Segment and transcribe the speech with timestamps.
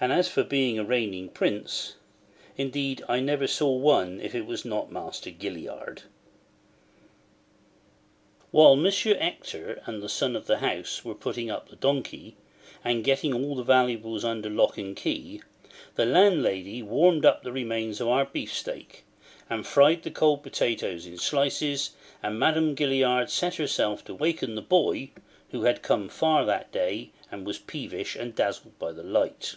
[0.00, 4.92] And as for being a reigning prince—indeed I never saw one if it was not
[4.92, 6.02] Master Gilliard!
[8.52, 8.84] While M.
[8.92, 12.36] Hector and the son of the house were putting up the donkey,
[12.84, 15.42] and getting all the valuables under lock and key,
[15.96, 19.02] the landlady warmed up the remains of our beefsteak,
[19.50, 21.90] and fried the cold potatoes in slices,
[22.22, 25.10] and Madame Gilliard set herself to waken the boy,
[25.50, 29.56] who had come far that day, and was peevish and dazzled by the light.